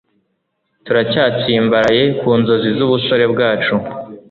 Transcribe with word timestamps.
Turacyatsimbaraye 0.85 2.03
ku 2.19 2.29
nzozi 2.39 2.69
z'ubusore 2.77 3.25
bwacu 3.33 3.75